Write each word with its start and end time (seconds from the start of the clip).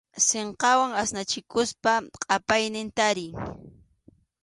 Sinqawan 0.27 0.91
asnachikuspa 1.01 1.93
qʼapaynin 2.23 2.87
tariy. 2.97 3.31